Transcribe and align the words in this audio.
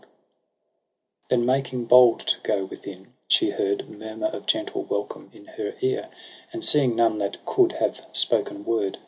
ID 0.01 0.07
Then 1.29 1.45
making 1.45 1.85
bold 1.85 2.21
to 2.21 2.39
go 2.41 2.65
within, 2.65 3.13
she 3.27 3.51
heard 3.51 3.87
Murmur 3.87 4.25
of 4.29 4.47
gentle 4.47 4.81
welcome 4.85 5.29
in 5.31 5.45
her 5.45 5.75
ear• 5.79 6.09
And 6.51 6.65
seeing 6.65 6.95
none 6.95 7.19
that 7.19 7.45
coud 7.45 7.73
have 7.73 8.03
spoken 8.11 8.65
word. 8.65 8.97